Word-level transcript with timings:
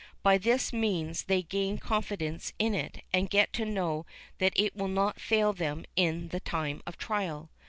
By 0.23 0.39
this 0.39 0.73
means 0.73 1.25
they 1.25 1.43
gain 1.43 1.77
confidence 1.77 2.53
in 2.57 2.73
it, 2.73 3.03
and 3.13 3.29
get 3.29 3.53
to 3.53 3.65
know 3.65 4.07
that 4.39 4.51
it 4.55 4.75
will 4.75 4.87
not 4.87 5.21
fail 5.21 5.53
them 5.53 5.85
in 5.95 6.29
the 6.29 6.39
time 6.39 6.81
of 6.87 6.97
trial. 6.97 7.51